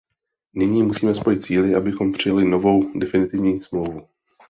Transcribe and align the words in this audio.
Nyní 0.53 0.83
musíme 0.83 1.15
spojit 1.15 1.43
síly, 1.45 1.75
abychom 1.75 2.11
přijali 2.11 2.45
novou, 2.45 2.99
definitivní 2.99 3.61
smlouvu. 3.61 4.07